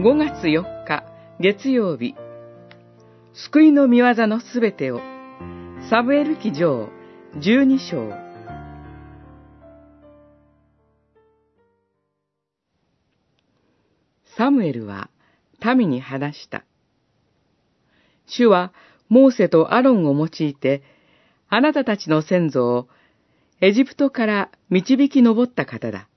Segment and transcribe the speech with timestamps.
[0.00, 1.02] 5月4日
[1.40, 2.14] 月曜日
[3.32, 5.00] 救いの見業のすべてを
[5.90, 6.88] サムエル記上
[7.34, 8.12] 12章
[14.36, 15.10] サムエルは
[15.76, 16.64] 民に話した。
[18.28, 18.72] 主は
[19.08, 20.84] モーセとアロンを用いて、
[21.48, 22.88] あなたたちの先祖を
[23.60, 26.08] エジプトから導き上った方だ。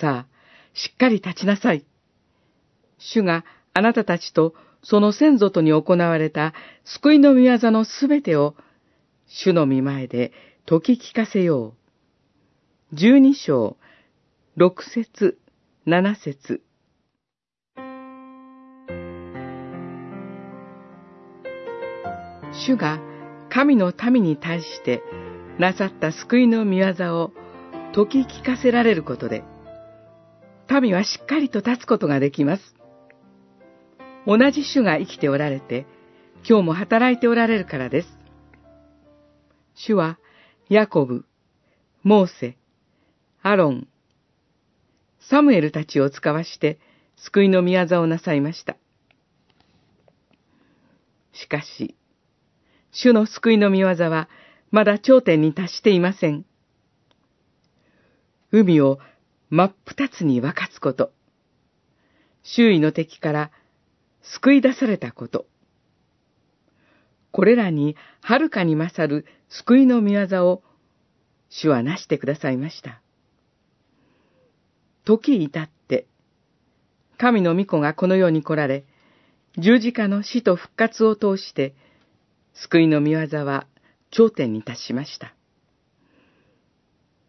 [0.00, 0.26] さあ、
[0.74, 1.84] しっかり立ちなさい。
[2.98, 3.44] 主が
[3.74, 8.54] あなたたちとその先祖とに行われた救いの御業のすべてを
[9.26, 10.32] 主の見前で
[10.66, 11.74] 解き聞かせよ
[12.92, 12.96] う。
[12.96, 13.76] 十二章、
[14.56, 15.38] 六節、
[15.84, 16.62] 七節。
[22.66, 22.98] 主が
[23.50, 25.02] 神の民に対して
[25.58, 27.32] なさった救いの御業を
[27.94, 29.44] 解き聞かせられることで、
[30.80, 32.77] 民はしっかりと立つことができます。
[34.28, 35.86] 同じ主が生きておられて、
[36.46, 38.08] 今日も働いておられるからです。
[39.74, 40.18] 主は、
[40.68, 41.24] ヤコブ、
[42.02, 42.58] モーセ、
[43.40, 43.88] アロン、
[45.30, 46.78] サムエルたちを使わして、
[47.16, 48.76] 救いの御業をなさいました。
[51.32, 51.96] しかし、
[52.92, 54.28] 主の救いの御業は、
[54.70, 56.44] まだ頂点に達していません。
[58.52, 58.98] 海を
[59.48, 61.12] 真っ二つに分かつこと。
[62.42, 63.50] 周囲の敵から
[64.22, 65.46] 救い出されたこと。
[67.30, 70.62] これらにはるかに勝る救いの御業を
[71.50, 73.00] 主はなしてくださいました。
[75.04, 76.06] 時至って、
[77.16, 78.84] 神の御子がこの世に来られ、
[79.56, 81.74] 十字架の死と復活を通して、
[82.54, 83.66] 救いの御業は
[84.10, 85.34] 頂点に達しました。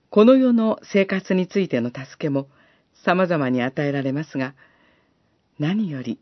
[0.10, 2.48] この世の生活についての助けも
[3.06, 4.56] 様々に与えられますが、
[5.60, 6.20] 何より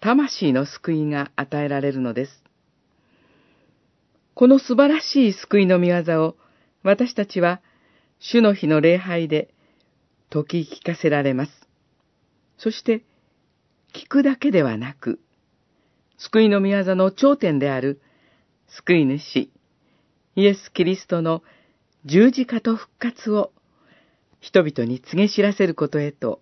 [0.00, 2.42] 魂の救いが与えられるのです。
[4.34, 6.36] この素晴らしい救いの御業を
[6.82, 7.60] 私たちは
[8.18, 9.52] 主の日の礼拝で
[10.30, 11.52] 解き聞かせられます。
[12.56, 13.02] そして、
[13.92, 15.20] 聞くだけではなく、
[16.16, 18.00] 救いの御業の頂点である
[18.68, 19.50] 救い主、
[20.36, 21.42] イエス・キリストの
[22.06, 23.52] 十字架と復活を
[24.40, 26.40] 人々に告げ知らせることへと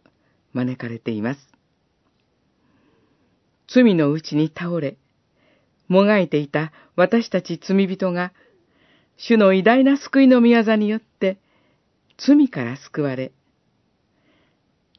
[0.52, 1.57] 招かれています。
[3.68, 4.96] 罪のうちに倒れ、
[5.88, 8.32] もがいていた私たち罪人が、
[9.16, 11.38] 主の偉大な救いの御業によって、
[12.16, 13.30] 罪から救われ、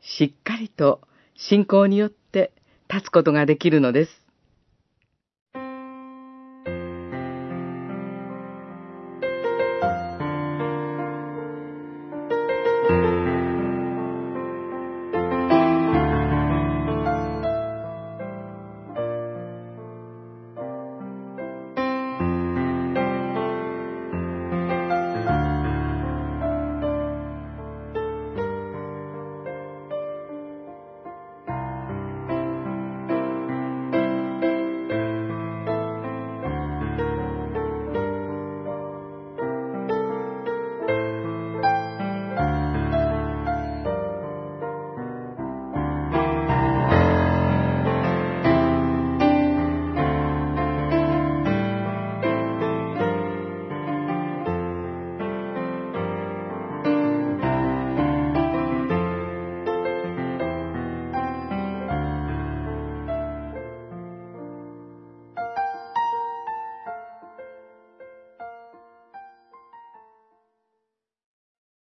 [0.01, 1.01] しっかりと
[1.35, 2.51] 信仰によって
[2.89, 4.11] 立つことができるのです。